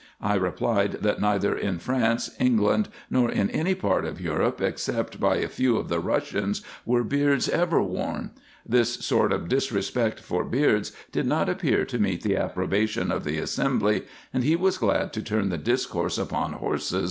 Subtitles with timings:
[0.19, 4.05] I replied, that neither in France, England, nor 288 RESEARCHES AND OPERATIONS in any part
[4.05, 8.31] of Europe, except by a few of the Russians, were beards ever worn.
[8.67, 13.37] This sort of disrespect for beards did not appear to meet the approbation of the
[13.37, 16.99] assembly, and he was glad to turn the discourse upon horses, &c.